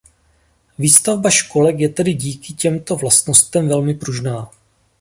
Výstavba 0.77 1.29
školek 1.29 1.79
je 1.79 1.89
tedy 1.89 2.13
díky 2.13 2.53
těmto 2.53 2.95
vlastnostem 2.95 3.67
velmi 3.69 3.93
pružná. 3.93 4.49